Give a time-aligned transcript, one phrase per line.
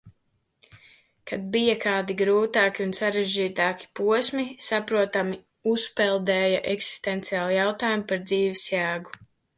[1.31, 5.39] Kad bija kādi grūtāki un sarežģītāki posmi, saprotami
[5.75, 9.19] "uzpeldēja" eksistenciāli jautājumi par dzīves jēgu.